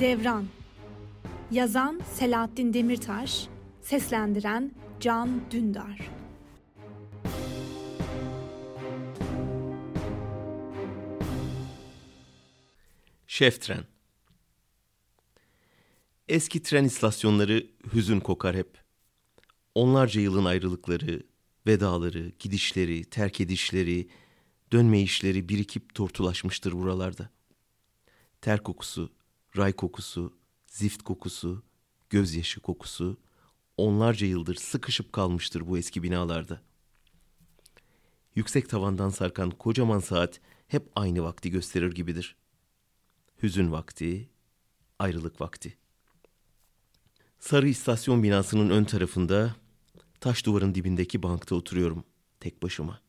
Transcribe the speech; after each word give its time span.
Devran 0.00 0.46
Yazan 1.50 2.00
Selahattin 2.14 2.74
Demirtaş 2.74 3.46
Seslendiren 3.82 4.72
Can 5.00 5.50
Dündar 5.50 6.10
Şef 13.26 13.60
tren 13.60 13.84
Eski 16.28 16.62
tren 16.62 16.84
istasyonları 16.84 17.66
hüzün 17.94 18.20
kokar 18.20 18.56
hep. 18.56 18.78
Onlarca 19.74 20.20
yılın 20.20 20.44
ayrılıkları, 20.44 21.22
vedaları, 21.66 22.32
gidişleri, 22.38 23.04
terk 23.04 23.40
edişleri, 23.40 24.08
dönme 24.72 25.00
işleri 25.00 25.48
birikip 25.48 25.94
tortulaşmıştır 25.94 26.72
buralarda. 26.72 27.30
Ter 28.40 28.62
kokusu, 28.62 29.15
ray 29.56 29.72
kokusu, 29.72 30.32
zift 30.66 31.02
kokusu, 31.02 31.62
gözyaşı 32.10 32.60
kokusu 32.60 33.16
onlarca 33.76 34.26
yıldır 34.26 34.54
sıkışıp 34.54 35.12
kalmıştır 35.12 35.66
bu 35.66 35.78
eski 35.78 36.02
binalarda. 36.02 36.62
Yüksek 38.34 38.68
tavandan 38.68 39.10
sarkan 39.10 39.50
kocaman 39.50 39.98
saat 39.98 40.40
hep 40.68 40.88
aynı 40.94 41.22
vakti 41.22 41.50
gösterir 41.50 41.92
gibidir. 41.92 42.36
Hüzün 43.42 43.72
vakti, 43.72 44.30
ayrılık 44.98 45.40
vakti. 45.40 45.76
Sarı 47.40 47.68
istasyon 47.68 48.22
binasının 48.22 48.70
ön 48.70 48.84
tarafında 48.84 49.56
taş 50.20 50.46
duvarın 50.46 50.74
dibindeki 50.74 51.22
bankta 51.22 51.54
oturuyorum 51.54 52.04
tek 52.40 52.62
başıma. 52.62 53.00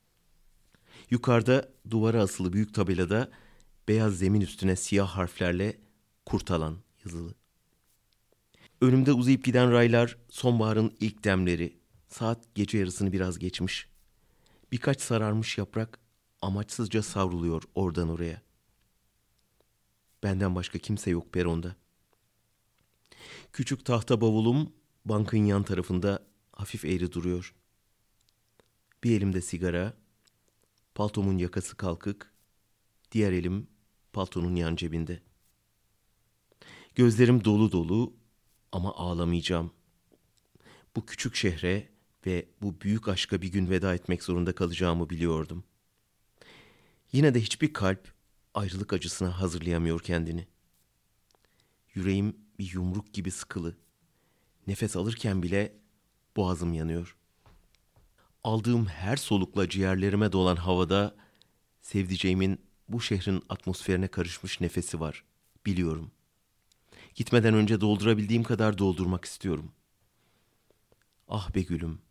Yukarıda 1.10 1.70
duvara 1.90 2.22
asılı 2.22 2.54
büyük 2.54 2.74
tabelada 2.74 3.32
beyaz 3.88 4.18
zemin 4.18 4.42
üstüne 4.42 4.76
siyah 4.76 5.08
harflerle 5.08 5.78
kurtalan 6.28 6.78
yazılı. 7.06 7.34
Önümde 8.82 9.14
uzayıp 9.14 9.44
giden 9.44 9.72
raylar 9.72 10.18
sonbaharın 10.30 10.98
ilk 11.00 11.24
demleri. 11.24 11.80
Saat 12.08 12.56
gece 12.56 12.78
yarısını 12.78 13.14
biraz 13.14 13.40
geçmiş. 13.40 13.90
Birkaç 14.72 15.02
sararmış 15.02 15.58
yaprak 15.58 16.00
amaçsızca 16.42 17.04
savruluyor 17.04 17.64
oradan 17.76 18.10
oraya. 18.10 18.42
Benden 20.24 20.56
başka 20.56 20.80
kimse 20.80 21.10
yok 21.10 21.34
peronda. 21.34 21.76
Küçük 23.54 23.86
tahta 23.86 24.22
bavulum 24.22 24.74
bankın 25.06 25.46
yan 25.46 25.64
tarafında 25.64 26.28
hafif 26.52 26.86
eğri 26.86 27.12
duruyor. 27.12 27.56
Bir 29.04 29.18
elimde 29.18 29.42
sigara, 29.42 29.94
paltomun 30.96 31.38
yakası 31.38 31.78
kalkık, 31.78 32.34
diğer 33.12 33.32
elim 33.32 33.68
paltonun 34.14 34.56
yan 34.56 34.76
cebinde. 34.76 35.27
Gözlerim 36.98 37.44
dolu 37.44 37.72
dolu 37.72 38.14
ama 38.72 38.96
ağlamayacağım. 38.96 39.72
Bu 40.96 41.06
küçük 41.06 41.36
şehre 41.36 41.90
ve 42.26 42.46
bu 42.62 42.82
büyük 42.82 43.08
aşka 43.08 43.42
bir 43.42 43.48
gün 43.48 43.70
veda 43.70 43.96
etmek 43.96 44.24
zorunda 44.24 44.56
kalacağımı 44.56 45.10
biliyordum. 45.10 45.64
Yine 47.12 47.34
de 47.34 47.42
hiçbir 47.42 47.74
kalp 47.74 48.14
ayrılık 48.54 48.94
acısına 48.94 49.42
hazırlayamıyor 49.42 50.00
kendini. 50.00 50.48
Yüreğim 51.94 52.36
bir 52.60 52.74
yumruk 52.74 53.14
gibi 53.14 53.32
sıkılı. 53.32 53.78
Nefes 54.68 54.96
alırken 54.96 55.44
bile 55.44 55.78
boğazım 56.36 56.74
yanıyor. 56.74 57.18
Aldığım 58.44 58.86
her 58.86 59.18
solukla 59.18 59.70
ciğerlerime 59.70 60.32
dolan 60.32 60.56
havada 60.56 61.16
sevdiceğimin 61.82 62.62
bu 62.90 63.02
şehrin 63.02 63.44
atmosferine 63.50 64.08
karışmış 64.08 64.62
nefesi 64.62 65.00
var. 65.00 65.24
Biliyorum. 65.66 66.12
Gitmeden 67.18 67.54
önce 67.54 67.82
doldurabildiğim 67.82 68.44
kadar 68.44 68.78
doldurmak 68.78 69.26
istiyorum. 69.26 69.72
Ah 71.28 71.56
be 71.56 71.62
gülüm, 71.62 72.02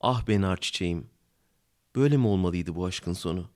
ah 0.00 0.26
be 0.28 0.40
nar 0.40 0.56
çiçeğim. 0.56 1.10
Böyle 1.96 2.16
mi 2.16 2.26
olmalıydı 2.26 2.74
bu 2.74 2.86
aşkın 2.86 3.12
sonu? 3.12 3.50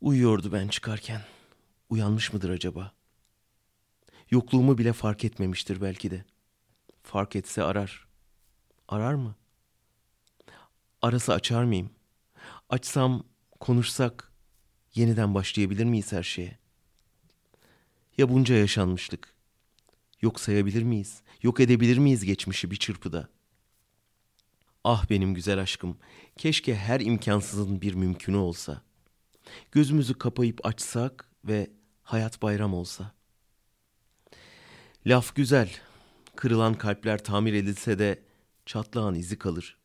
Uyuyordu 0.00 0.52
ben 0.52 0.68
çıkarken. 0.68 1.22
Uyanmış 1.90 2.32
mıdır 2.32 2.50
acaba? 2.50 2.92
Yokluğumu 4.30 4.78
bile 4.78 4.92
fark 4.92 5.24
etmemiştir 5.24 5.80
belki 5.80 6.10
de. 6.10 6.24
Fark 7.02 7.36
etse 7.36 7.62
arar. 7.62 8.08
Arar 8.88 9.14
mı? 9.14 9.34
Arası 11.02 11.32
açar 11.32 11.64
mıyım? 11.64 11.90
Açsam, 12.68 13.24
konuşsak 13.60 14.32
yeniden 14.94 15.34
başlayabilir 15.34 15.84
miyiz 15.84 16.12
her 16.12 16.22
şeye? 16.22 16.67
Ya 18.18 18.28
bunca 18.28 18.54
yaşanmışlık? 18.54 19.34
Yok 20.22 20.40
sayabilir 20.40 20.82
miyiz? 20.82 21.22
Yok 21.42 21.60
edebilir 21.60 21.98
miyiz 21.98 22.24
geçmişi 22.24 22.70
bir 22.70 22.76
çırpıda? 22.76 23.28
Ah 24.84 25.10
benim 25.10 25.34
güzel 25.34 25.60
aşkım, 25.60 25.96
keşke 26.36 26.76
her 26.76 27.00
imkansızın 27.00 27.80
bir 27.80 27.94
mümkünü 27.94 28.36
olsa. 28.36 28.82
Gözümüzü 29.72 30.14
kapayıp 30.14 30.66
açsak 30.66 31.28
ve 31.44 31.70
hayat 32.02 32.42
bayram 32.42 32.74
olsa. 32.74 33.12
Laf 35.06 35.34
güzel, 35.34 35.70
kırılan 36.36 36.74
kalpler 36.74 37.24
tamir 37.24 37.52
edilse 37.52 37.98
de 37.98 38.22
çatlağın 38.66 39.14
izi 39.14 39.38
kalır. 39.38 39.78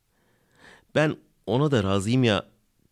Ben 0.95 1.17
ona 1.45 1.71
da 1.71 1.83
razıyım 1.83 2.23
ya, 2.23 2.49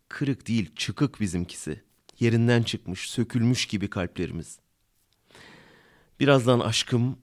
kırık 0.08 0.48
değil 0.48 0.74
çıkık 0.76 1.20
bizimkisi. 1.20 1.82
Yerinden 2.20 2.62
çıkmış, 2.62 3.10
sökülmüş 3.10 3.66
gibi 3.66 3.90
kalplerimiz. 3.90 4.61
Birazdan 6.20 6.60
aşkım 6.60 7.18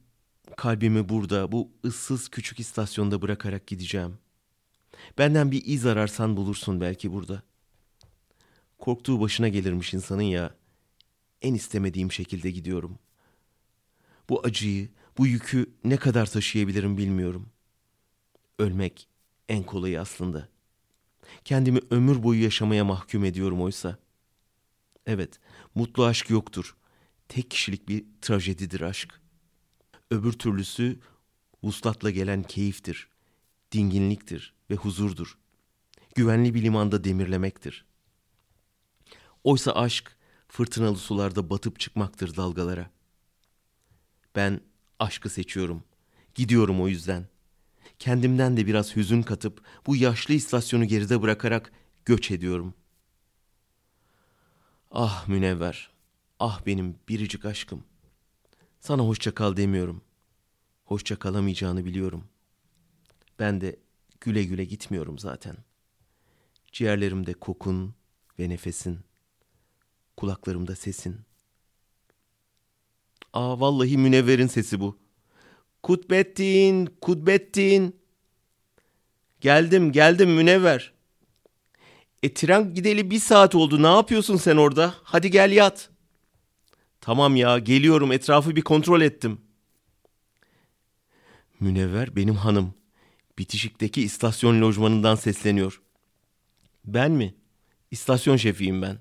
kalbimi 0.58 1.10
burada 1.10 1.52
bu 1.52 1.72
ıssız 1.86 2.30
küçük 2.30 2.60
istasyonda 2.60 3.22
bırakarak 3.22 3.68
gideceğim. 3.68 4.18
Benden 5.18 5.52
bir 5.52 5.66
iz 5.66 5.86
ararsan 5.86 6.38
bulursun 6.38 6.82
belki 6.82 7.14
burada. 7.14 7.44
Korktuğu 8.80 9.22
başına 9.22 9.48
gelirmiş 9.48 9.94
insanın 9.94 10.22
ya. 10.22 10.56
En 11.42 11.54
istemediğim 11.54 12.12
şekilde 12.12 12.52
gidiyorum. 12.52 13.00
Bu 14.30 14.46
acıyı, 14.46 14.90
bu 15.18 15.28
yükü 15.28 15.74
ne 15.84 15.98
kadar 15.98 16.26
taşıyabilirim 16.26 16.98
bilmiyorum. 16.98 17.50
Ölmek 18.60 19.08
en 19.50 19.64
kolayı 19.64 20.02
aslında. 20.02 20.50
Kendimi 21.46 21.80
ömür 21.90 22.24
boyu 22.24 22.44
yaşamaya 22.44 22.86
mahkum 22.86 23.26
ediyorum 23.26 23.62
oysa. 23.62 23.98
Evet, 25.06 25.40
mutlu 25.76 26.06
aşk 26.06 26.30
yoktur 26.30 26.76
tek 27.30 27.52
kişilik 27.52 27.88
bir 27.88 28.06
trajedidir 28.22 28.82
aşk. 28.82 29.22
Öbür 30.12 30.34
türlüsü 30.34 31.00
vuslatla 31.64 32.10
gelen 32.10 32.44
keyiftir, 32.44 33.08
dinginliktir 33.72 34.54
ve 34.70 34.76
huzurdur. 34.76 35.38
Güvenli 36.16 36.54
bir 36.54 36.62
limanda 36.62 37.04
demirlemektir. 37.04 37.86
Oysa 39.44 39.72
aşk 39.72 40.18
fırtınalı 40.48 40.98
sularda 40.98 41.50
batıp 41.50 41.80
çıkmaktır 41.80 42.36
dalgalara. 42.36 42.90
Ben 44.36 44.62
aşkı 45.00 45.30
seçiyorum. 45.30 45.84
Gidiyorum 46.36 46.82
o 46.82 46.88
yüzden. 46.88 47.28
Kendimden 48.00 48.58
de 48.58 48.68
biraz 48.68 48.96
hüzün 48.96 49.22
katıp 49.22 49.64
bu 49.86 49.96
yaşlı 49.96 50.34
istasyonu 50.34 50.86
geride 50.86 51.22
bırakarak 51.22 51.72
göç 52.06 52.32
ediyorum. 52.32 52.74
Ah 54.92 55.28
münevver, 55.28 55.92
Ah 56.40 56.66
benim 56.66 56.96
biricik 57.10 57.46
aşkım. 57.46 57.84
Sana 58.80 59.02
hoşça 59.02 59.36
kal 59.36 59.58
demiyorum. 59.58 60.02
Hoşça 60.86 61.16
kalamayacağını 61.16 61.86
biliyorum. 61.86 62.24
Ben 63.40 63.62
de 63.62 63.76
güle 64.22 64.44
güle 64.44 64.66
gitmiyorum 64.66 65.20
zaten. 65.20 65.58
Ciğerlerimde 66.72 67.34
kokun 67.34 67.94
ve 68.40 68.50
nefesin. 68.50 69.00
Kulaklarımda 70.18 70.76
sesin. 70.76 71.22
Aa 73.34 73.60
vallahi 73.60 73.98
Münevver'in 73.98 74.48
sesi 74.48 74.80
bu. 74.80 75.00
Kutbettin, 75.84 76.86
Kutbettin. 77.02 78.00
Geldim, 79.42 79.92
geldim 79.92 80.34
Münevver. 80.34 80.94
E 82.24 82.34
tren 82.34 82.74
gideli 82.74 83.12
bir 83.12 83.20
saat 83.20 83.56
oldu. 83.56 83.84
Ne 83.84 83.88
yapıyorsun 83.88 84.38
sen 84.38 84.58
orada? 84.58 84.94
Hadi 85.04 85.32
gel 85.32 85.52
yat.'' 85.52 85.99
Tamam 87.02 87.36
ya 87.36 87.60
geliyorum 87.60 88.12
etrafı 88.12 88.56
bir 88.56 88.62
kontrol 88.62 89.02
ettim. 89.02 89.42
Münevver 91.60 92.16
benim 92.16 92.36
hanım. 92.36 92.74
Bitişikteki 93.38 94.02
istasyon 94.02 94.62
lojmanından 94.62 95.16
sesleniyor. 95.16 95.82
Ben 96.86 97.12
mi? 97.12 97.36
İstasyon 97.92 98.38
şefiyim 98.38 98.82
ben. 98.82 99.00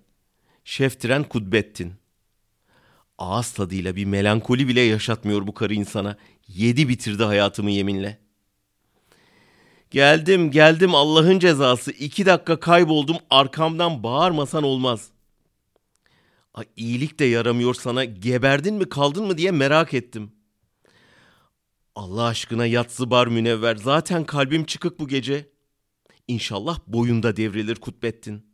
Şef 0.65 1.01
tren 1.01 1.25
Kudbettin. 1.25 1.93
Ağız 3.19 3.53
tadıyla 3.53 3.97
bir 3.97 4.05
melankoli 4.05 4.69
bile 4.69 4.81
yaşatmıyor 4.81 5.47
bu 5.47 5.55
karı 5.55 5.75
insana. 5.75 6.17
Yedi 6.49 6.89
bitirdi 6.89 7.25
hayatımı 7.25 7.71
yeminle. 7.71 8.19
Geldim 9.91 10.51
geldim 10.51 10.95
Allah'ın 10.95 11.39
cezası. 11.39 11.91
İki 11.91 12.27
dakika 12.27 12.61
kayboldum 12.61 13.17
arkamdan 13.31 14.03
bağırmasan 14.03 14.65
olmaz. 14.65 15.09
Ay, 16.59 16.67
iyilik 16.77 17.19
de 17.19 17.25
yaramıyor 17.25 17.75
sana. 17.75 18.05
Geberdin 18.05 18.75
mi 18.75 18.89
kaldın 18.89 19.27
mı 19.27 19.39
diye 19.39 19.51
merak 19.51 19.95
ettim. 19.95 20.33
Allah 21.95 22.25
aşkına 22.25 22.67
yatsı 22.67 23.11
bar 23.11 23.27
münevver. 23.27 23.77
Zaten 23.77 24.25
kalbim 24.25 24.65
çıkık 24.65 25.01
bu 25.01 25.09
gece. 25.09 25.53
İnşallah 26.29 26.79
boyunda 26.87 27.37
devrilir 27.37 27.77
Kutbettin. 27.77 28.47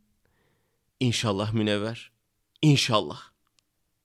İnşallah 0.99 1.53
münevver. 1.53 2.11
İnşallah. 2.61 3.34